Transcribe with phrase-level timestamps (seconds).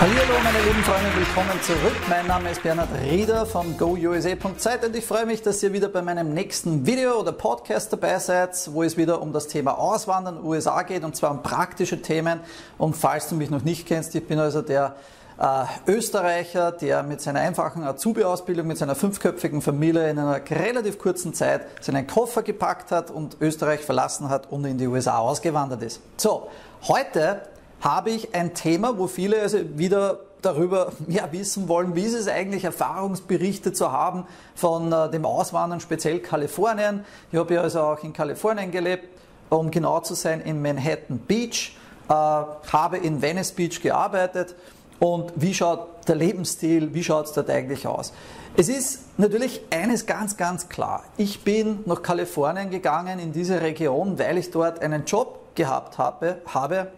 [0.00, 0.12] Hallo
[0.44, 1.96] meine lieben Freunde, willkommen zurück.
[2.08, 6.02] Mein Name ist Bernhard Rieder von GoUSA.zeit und ich freue mich, dass ihr wieder bei
[6.02, 10.82] meinem nächsten Video oder Podcast dabei seid, wo es wieder um das Thema Auswandern USA
[10.82, 12.38] geht und zwar um praktische Themen.
[12.78, 14.94] Und falls du mich noch nicht kennst, ich bin also der
[15.36, 21.34] äh, Österreicher, der mit seiner einfachen Azubi-Ausbildung, mit seiner fünfköpfigen Familie in einer relativ kurzen
[21.34, 26.00] Zeit seinen Koffer gepackt hat und Österreich verlassen hat und in die USA ausgewandert ist.
[26.18, 26.46] So,
[26.86, 27.42] heute
[27.80, 32.28] habe ich ein Thema, wo viele also wieder darüber ja, wissen wollen, wie ist es
[32.28, 37.04] eigentlich, Erfahrungsberichte zu haben von äh, dem Auswandern, speziell Kalifornien.
[37.32, 39.08] Ich habe ja also auch in Kalifornien gelebt,
[39.50, 41.76] um genau zu sein, in Manhattan Beach,
[42.08, 44.54] äh, habe in Venice Beach gearbeitet
[45.00, 48.12] und wie schaut der Lebensstil, wie schaut es dort eigentlich aus.
[48.56, 51.04] Es ist natürlich eines ganz, ganz klar.
[51.16, 56.38] Ich bin nach Kalifornien gegangen, in diese Region, weil ich dort einen Job gehabt habe,
[56.46, 56.88] habe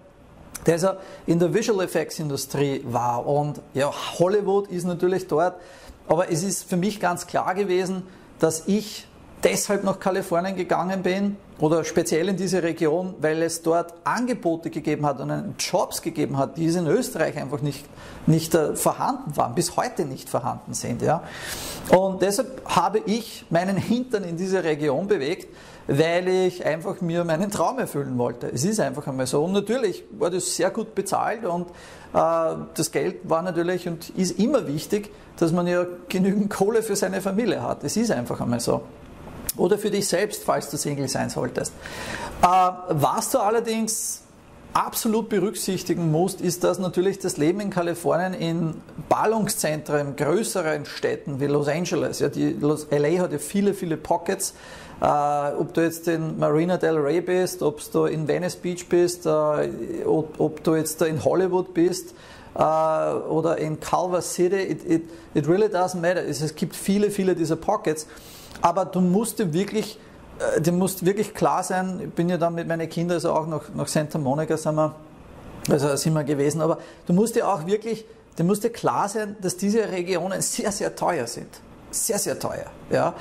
[0.67, 0.89] der also
[1.27, 3.27] in der Visual Effects Industrie war.
[3.27, 5.57] Und ja, Hollywood ist natürlich dort.
[6.09, 8.03] Aber es ist für mich ganz klar gewesen,
[8.39, 9.07] dass ich
[9.45, 15.07] deshalb nach Kalifornien gegangen bin oder speziell in diese Region, weil es dort Angebote gegeben
[15.07, 17.85] hat und Jobs gegeben hat, die in Österreich einfach nicht,
[18.27, 21.03] nicht äh, vorhanden waren, bis heute nicht vorhanden sind.
[21.03, 21.23] Ja.
[21.91, 25.49] Und deshalb habe ich meinen Hintern in diese Region bewegt,
[25.93, 28.47] weil ich einfach mir meinen Traum erfüllen wollte.
[28.47, 29.43] Es ist einfach einmal so.
[29.43, 31.67] Und natürlich war das sehr gut bezahlt und
[32.15, 36.95] äh, das Geld war natürlich und ist immer wichtig, dass man ja genügend Kohle für
[36.95, 37.83] seine Familie hat.
[37.83, 38.83] Es ist einfach einmal so.
[39.57, 41.73] Oder für dich selbst, falls du Single sein solltest.
[42.41, 44.23] Äh, was du allerdings
[44.73, 48.75] absolut berücksichtigen musst, ist, dass natürlich das Leben in Kalifornien in
[49.09, 54.55] Ballungszentren, größeren Städten wie Los Angeles, ja, die Los, LA hat ja viele, viele Pockets,
[55.01, 59.71] ob du jetzt in Marina del Rey bist, ob du in Venice Beach bist, äh,
[60.05, 62.15] ob, ob, du jetzt in Hollywood bist
[62.55, 65.03] äh, oder in Culver City, it, it,
[65.35, 66.23] it really doesn't matter.
[66.23, 68.07] Es, es gibt viele, viele dieser Pockets,
[68.61, 69.99] aber du musst dir wirklich
[70.41, 73.47] äh, dir muss wirklich klar sein, ich bin ja dann mit meinen Kindern also auch
[73.47, 74.95] nach, nach Santa Monica sind wir,
[75.69, 78.05] also sind wir gewesen, aber du musst dir auch wirklich,
[78.39, 81.49] dir muss dir klar sein, dass diese Regionen sehr, sehr teuer sind.
[81.91, 82.67] Sehr, sehr teuer.
[82.91, 83.15] Ja?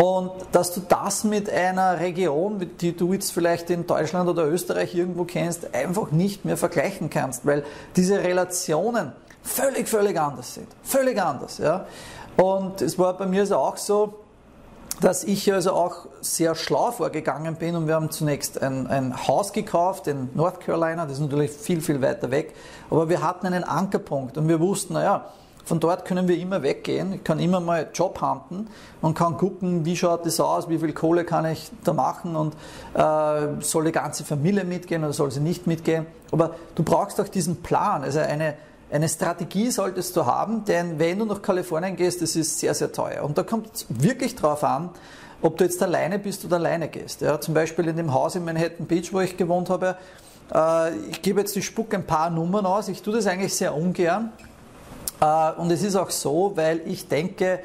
[0.00, 4.94] Und dass du das mit einer Region, die du jetzt vielleicht in Deutschland oder Österreich
[4.94, 7.64] irgendwo kennst, einfach nicht mehr vergleichen kannst, weil
[7.96, 9.10] diese Relationen
[9.42, 10.68] völlig, völlig anders sind.
[10.84, 11.58] Völlig anders.
[11.58, 11.86] Ja?
[12.36, 14.20] Und es war bei mir also auch so,
[15.00, 19.52] dass ich also auch sehr schlau vorgegangen bin und wir haben zunächst ein, ein, Haus
[19.52, 22.54] gekauft in North Carolina, das ist natürlich viel, viel weiter weg,
[22.88, 25.26] aber wir hatten einen Ankerpunkt und wir wussten, naja,
[25.68, 28.68] von dort können wir immer weggehen, ich kann immer mal Job handeln
[29.02, 32.54] und kann gucken, wie schaut das aus, wie viel Kohle kann ich da machen und
[32.94, 36.06] äh, soll die ganze Familie mitgehen oder soll sie nicht mitgehen.
[36.32, 38.54] Aber du brauchst auch diesen Plan, also eine,
[38.90, 42.90] eine Strategie solltest du haben, denn wenn du nach Kalifornien gehst, das ist sehr, sehr
[42.90, 43.22] teuer.
[43.22, 44.88] Und da kommt es wirklich drauf an,
[45.42, 47.20] ob du jetzt alleine bist oder alleine gehst.
[47.20, 49.98] Ja, zum Beispiel in dem Haus in Manhattan Beach, wo ich gewohnt habe,
[50.54, 52.88] äh, ich gebe jetzt die Spuck ein paar Nummern aus.
[52.88, 54.32] Ich tue das eigentlich sehr ungern.
[55.20, 57.60] Äh, und es ist auch so, weil ich denke,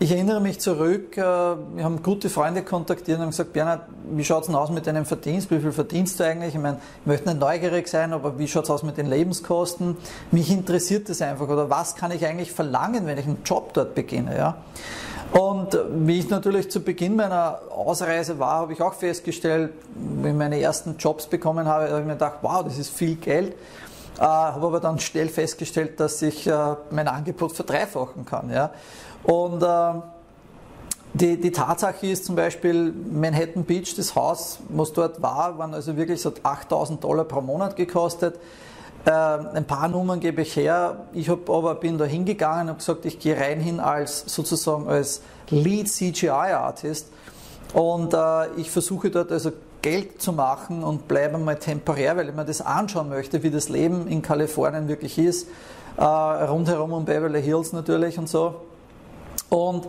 [0.00, 4.24] ich erinnere mich zurück, äh, wir haben gute Freunde kontaktiert und haben gesagt, Bernhard, wie
[4.24, 5.50] schaut es denn aus mit deinem Verdienst?
[5.50, 6.54] Wie viel verdienst du eigentlich?
[6.54, 9.96] Ich meine, ich möchte nicht neugierig sein, aber wie schaut es aus mit den Lebenskosten?
[10.32, 11.48] Mich interessiert das einfach.
[11.48, 14.36] Oder was kann ich eigentlich verlangen, wenn ich einen Job dort beginne?
[14.36, 14.56] Ja?
[15.30, 20.36] Und wie ich natürlich zu Beginn meiner Ausreise war, habe ich auch festgestellt, wenn ich
[20.36, 23.54] meine ersten Jobs bekommen habe, habe ich mir gedacht, wow, das ist viel Geld.
[24.18, 28.50] Äh, habe aber dann schnell festgestellt, dass ich äh, mein Angebot verdreifachen kann.
[28.50, 28.70] Ja?
[29.24, 30.00] Und äh,
[31.14, 35.96] die, die, Tatsache ist zum Beispiel, Manhattan Beach, das Haus, was dort war, waren also
[35.96, 38.38] wirklich so 8000 Dollar pro Monat gekostet.
[39.04, 41.06] Äh, ein paar Nummern gebe ich her.
[41.12, 45.22] Ich hab aber bin da hingegangen und gesagt, ich gehe rein hin als sozusagen als
[45.50, 47.08] Lead CGI Artist
[47.74, 49.52] und äh, ich versuche dort also
[49.84, 53.68] Geld zu machen und bleibe mal temporär, weil ich mir das anschauen möchte, wie das
[53.68, 55.46] Leben in Kalifornien wirklich ist,
[55.98, 58.62] äh, rundherum um Beverly Hills natürlich und so.
[59.50, 59.86] Und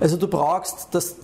[0.00, 1.16] also du brauchst das,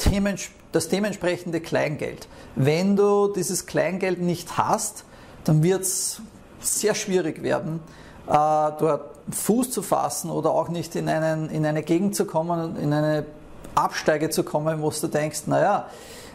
[0.72, 2.26] das dementsprechende Kleingeld.
[2.56, 5.04] Wenn du dieses Kleingeld nicht hast,
[5.44, 6.22] dann wird es
[6.60, 7.80] sehr schwierig werden,
[8.26, 12.76] äh, dort Fuß zu fassen oder auch nicht in, einen, in eine Gegend zu kommen,
[12.76, 13.26] in eine
[13.74, 15.88] Absteige zu kommen, wo du denkst, naja,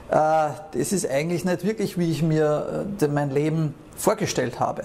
[0.09, 4.83] das ist eigentlich nicht wirklich, wie ich mir äh, mein Leben vorgestellt habe.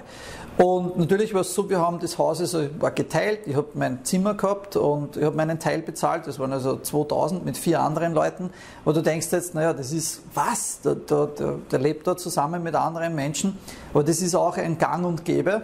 [0.56, 4.04] Und natürlich war es so, wir haben das Haus also, war geteilt, ich habe mein
[4.04, 8.12] Zimmer gehabt und ich habe meinen Teil bezahlt, das waren also 2000 mit vier anderen
[8.12, 8.50] Leuten.
[8.84, 12.62] Aber du denkst jetzt, naja, das ist was, der, der, der, der lebt da zusammen
[12.62, 13.58] mit anderen Menschen,
[13.92, 15.62] aber das ist auch ein Gang und Gäbe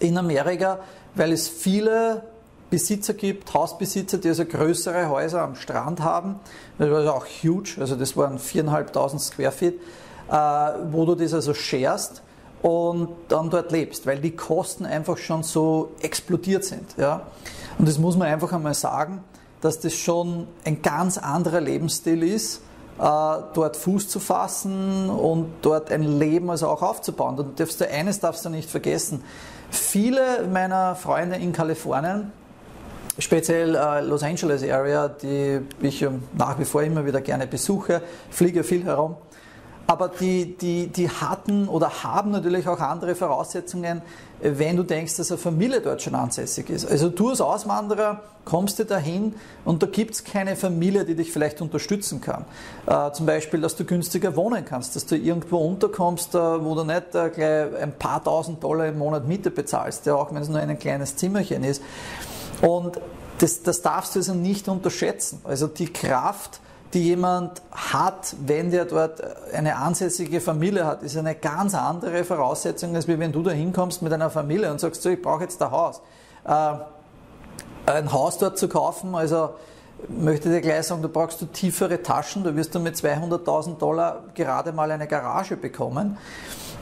[0.00, 0.80] in Amerika,
[1.14, 2.24] weil es viele
[2.72, 6.36] Besitzer gibt, Hausbesitzer, die also größere Häuser am Strand haben.
[6.78, 9.74] Das war also auch huge, also das waren 4.500 Square Feet,
[10.30, 10.34] äh,
[10.90, 12.22] wo du das also sharest
[12.62, 16.96] und dann dort lebst, weil die Kosten einfach schon so explodiert sind.
[16.96, 17.26] Ja?
[17.78, 19.22] Und das muss man einfach einmal sagen,
[19.60, 22.62] dass das schon ein ganz anderer Lebensstil ist,
[22.98, 27.38] äh, dort Fuß zu fassen und dort ein Leben also auch aufzubauen.
[27.38, 29.22] Und darfst du eines darfst du nicht vergessen.
[29.70, 32.32] Viele meiner Freunde in Kalifornien,
[33.18, 36.06] speziell äh, Los Angeles Area, die ich
[36.36, 39.16] nach wie vor immer wieder gerne besuche, fliege viel herum,
[39.86, 44.00] aber die, die, die hatten oder haben natürlich auch andere Voraussetzungen,
[44.40, 46.90] wenn du denkst, dass eine Familie dort schon ansässig ist.
[46.90, 51.32] Also du als Auswanderer kommst du dahin und da gibt es keine Familie, die dich
[51.32, 52.44] vielleicht unterstützen kann.
[52.86, 56.84] Äh, zum Beispiel, dass du günstiger wohnen kannst, dass du irgendwo unterkommst, äh, wo du
[56.84, 60.48] nicht äh, gleich ein paar tausend Dollar im Monat Miete bezahlst, ja, auch wenn es
[60.48, 61.82] nur ein kleines Zimmerchen ist.
[62.62, 63.00] Und
[63.38, 65.40] das, das darfst du also nicht unterschätzen.
[65.44, 66.60] Also die Kraft,
[66.94, 69.20] die jemand hat, wenn der dort
[69.52, 74.12] eine ansässige Familie hat, ist eine ganz andere Voraussetzung, als wenn du da hinkommst mit
[74.12, 76.00] einer Familie und sagst, so, ich brauche jetzt ein Haus.
[76.44, 76.74] Äh,
[77.86, 79.50] ein Haus dort zu kaufen, also
[80.08, 84.22] möchte dir gleich sagen, da brauchst du tiefere Taschen, da wirst du mit 200.000 Dollar
[84.34, 86.16] gerade mal eine Garage bekommen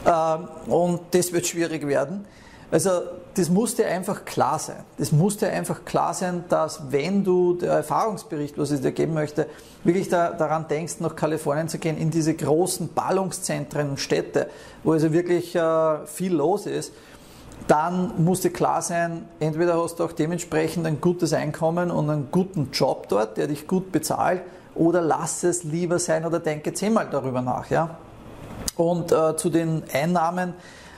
[0.05, 2.27] äh, und das wird schwierig werden.
[2.71, 2.91] Also
[3.35, 4.85] das muss dir einfach klar sein.
[4.99, 9.15] Das muss dir einfach klar sein, dass wenn du der Erfahrungsbericht, was ich dir geben
[9.15, 9.47] möchte,
[9.85, 14.49] wirklich da, daran denkst, nach Kalifornien zu gehen, in diese großen Ballungszentren und Städte,
[14.83, 16.93] wo also wirklich äh, viel los ist,
[17.67, 22.29] dann muss dir klar sein, entweder hast du auch dementsprechend ein gutes Einkommen und einen
[22.31, 24.43] guten Job dort, der dich gut bezahlt,
[24.75, 27.71] oder lass es lieber sein oder denke zehnmal darüber nach.
[27.71, 27.99] Ja?
[28.77, 30.55] Und äh, zu den Einnahmen,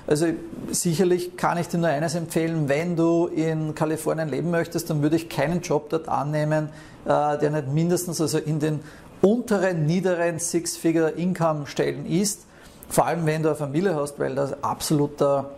[0.07, 0.27] also
[0.71, 5.17] sicherlich kann ich dir nur eines empfehlen, wenn du in Kalifornien leben möchtest, dann würde
[5.17, 6.71] ich keinen Job dort annehmen,
[7.05, 8.81] äh, der nicht mindestens also in den
[9.21, 12.47] unteren, niederen Six-Figure-Income-Stellen ist.
[12.89, 15.51] Vor allem, wenn du eine Familie hast, weil das absoluter,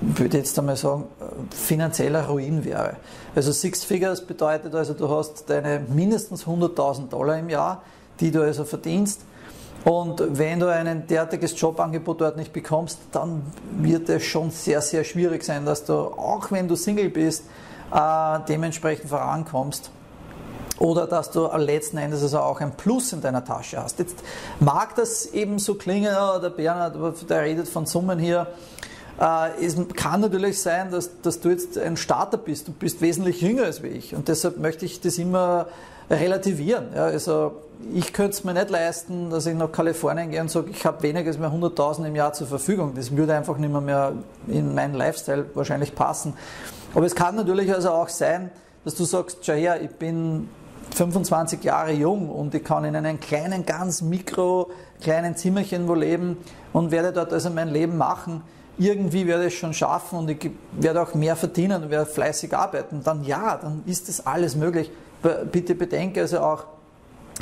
[0.00, 1.04] würde jetzt einmal sagen,
[1.50, 2.96] finanzieller Ruin wäre.
[3.34, 7.82] Also Six Figures bedeutet also, du hast deine mindestens 100.000 Dollar im Jahr,
[8.20, 9.20] die du also verdienst
[9.84, 13.42] und wenn du ein derartiges Jobangebot dort nicht bekommst, dann
[13.78, 17.44] wird es schon sehr, sehr schwierig sein, dass du, auch wenn du Single bist,
[17.92, 19.90] äh, dementsprechend vorankommst.
[20.78, 23.98] Oder dass du letzten Endes also auch ein Plus in deiner Tasche hast.
[23.98, 24.16] Jetzt
[24.58, 26.96] mag das eben so klingen, oh, der Bernhard,
[27.28, 28.48] der redet von Summen hier.
[29.20, 32.68] Äh, es kann natürlich sein, dass, dass du jetzt ein Starter bist.
[32.68, 34.14] Du bist wesentlich jünger als ich.
[34.14, 35.66] Und deshalb möchte ich das immer
[36.10, 36.86] relativieren.
[36.94, 37.62] Ja, also
[37.94, 41.02] ich könnte es mir nicht leisten, dass ich nach Kalifornien gehe und sage, ich habe
[41.02, 42.94] weniger als mehr 100.000 im Jahr zur Verfügung.
[42.94, 44.12] Das würde einfach nicht mehr, mehr
[44.46, 46.34] in meinen Lifestyle wahrscheinlich passen.
[46.94, 48.50] Aber es kann natürlich also auch sein,
[48.84, 50.48] dass du sagst, schau her, ich bin
[50.94, 54.70] 25 Jahre jung und ich kann in einem kleinen, ganz mikro,
[55.00, 56.36] kleinen Zimmerchen wo leben
[56.72, 58.42] und werde dort also mein Leben machen.
[58.78, 63.02] Irgendwie werde ich schon schaffen und ich werde auch mehr verdienen und werde fleißig arbeiten.
[63.04, 64.90] Dann ja, dann ist das alles möglich
[65.50, 66.64] bitte bedenke also auch,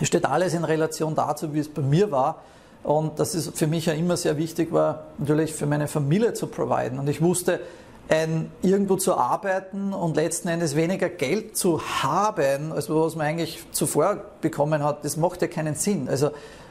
[0.01, 2.43] es steht alles in Relation dazu, wie es bei mir war.
[2.83, 6.47] Und das ist für mich ja immer sehr wichtig war, natürlich für meine Familie zu
[6.47, 6.99] providen.
[6.99, 7.61] Und ich wusste,
[8.09, 13.63] ein, irgendwo zu arbeiten und letzten Endes weniger Geld zu haben, als was man eigentlich
[13.73, 16.09] zuvor bekommen hat, das macht ja keinen Sinn.
[16.09, 16.31] Also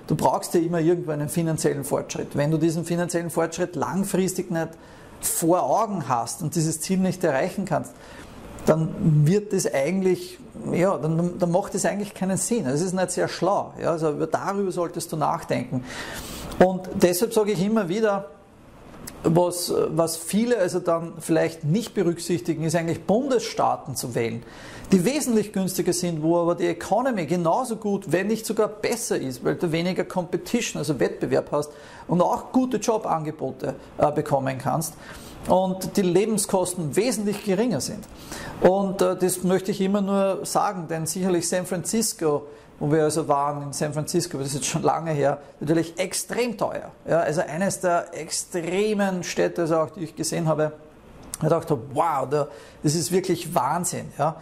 [0.10, 2.36] du brauchst ja immer irgendwo einen finanziellen Fortschritt.
[2.36, 4.70] Wenn du diesen finanziellen Fortschritt langfristig nicht
[5.22, 7.94] vor Augen hast und dieses Ziel nicht erreichen kannst,
[8.66, 10.40] dann wird das eigentlich,
[10.72, 12.66] ja, dann, dann macht das eigentlich keinen Sinn.
[12.66, 13.74] Es ist nicht sehr schlau.
[13.80, 15.84] Ja, also darüber solltest du nachdenken.
[16.58, 18.32] Und deshalb sage ich immer wieder,
[19.24, 24.44] was, was viele also dann vielleicht nicht berücksichtigen, ist eigentlich Bundesstaaten zu wählen,
[24.92, 29.44] die wesentlich günstiger sind, wo aber die Economy genauso gut, wenn nicht sogar besser ist,
[29.44, 31.72] weil du weniger Competition, also Wettbewerb hast
[32.08, 34.94] und auch gute Jobangebote äh, bekommen kannst
[35.48, 38.08] und die Lebenskosten wesentlich geringer sind.
[38.62, 42.44] Und äh, das möchte ich immer nur sagen, denn sicherlich San Francisco,
[42.80, 46.58] wo wir also waren in San Francisco, das ist jetzt schon lange her, natürlich extrem
[46.58, 46.92] teuer.
[47.08, 50.72] Ja, also eines der extremen Städte, also auch die ich gesehen habe,
[51.42, 54.12] ich dachte, wow, das ist wirklich Wahnsinn.
[54.18, 54.36] Ja.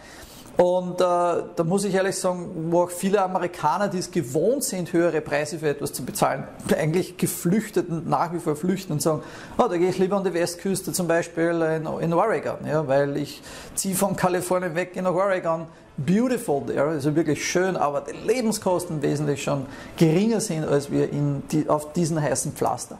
[0.58, 4.92] Und äh, da muss ich ehrlich sagen, wo auch viele Amerikaner, die es gewohnt sind,
[4.92, 9.22] höhere Preise für etwas zu bezahlen, eigentlich geflüchtet und nach wie vor flüchten und sagen,
[9.56, 13.16] oh, da gehe ich lieber an die Westküste, zum Beispiel in, in Oregon, ja, weil
[13.18, 13.40] ich
[13.76, 19.40] ziehe von Kalifornien weg nach Oregon, beautiful there, also wirklich schön, aber die Lebenskosten wesentlich
[19.40, 19.64] schon
[19.96, 22.98] geringer sind, als wir in die, auf diesen heißen Pflaster.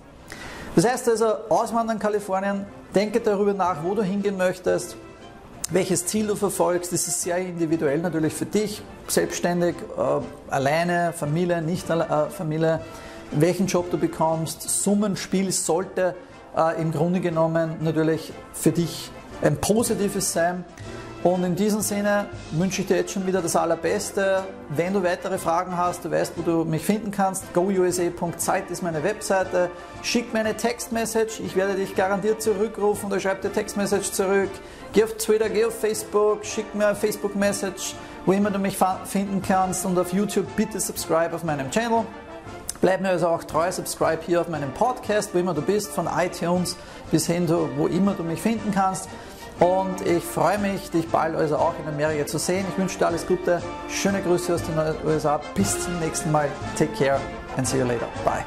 [0.76, 4.96] Das heißt also, auswandern Kalifornien, denke darüber nach, wo du hingehen möchtest,
[5.70, 6.92] welches Ziel du verfolgst.
[6.92, 12.80] Das ist sehr individuell natürlich für dich, selbstständig, äh, alleine, Familie, nicht äh, Familie,
[13.32, 14.62] welchen Job du bekommst.
[14.62, 16.14] Summenspiel sollte
[16.56, 19.10] äh, im Grunde genommen natürlich für dich
[19.42, 20.64] ein positives sein.
[21.24, 24.44] Und in diesem Sinne wünsche ich dir jetzt schon wieder das Allerbeste.
[24.68, 27.52] Wenn du weitere Fragen hast, du weißt, wo du mich finden kannst.
[27.54, 29.68] gousa.zeit ist meine Webseite.
[30.02, 31.42] Schick mir eine Textmessage.
[31.44, 34.50] Ich werde dich garantiert zurückrufen oder schreib dir Textmessage zurück.
[34.92, 39.42] Geh auf Twitter, geh auf Facebook, schick mir eine Facebook-Message, wo immer du mich finden
[39.42, 39.84] kannst.
[39.84, 42.04] Und auf YouTube bitte subscribe auf meinem Channel.
[42.80, 46.08] Bleib mir also auch treu, subscribe hier auf meinem Podcast, wo immer du bist, von
[46.16, 46.76] iTunes
[47.10, 49.08] bis hin, wo immer du mich finden kannst.
[49.58, 52.64] Und ich freue mich, dich bald also auch in Amerika zu sehen.
[52.70, 53.60] Ich wünsche dir alles Gute.
[53.88, 55.40] Schöne Grüße aus den USA.
[55.54, 56.48] Bis zum nächsten Mal.
[56.78, 57.20] Take care
[57.56, 58.06] and see you later.
[58.24, 58.44] Bye.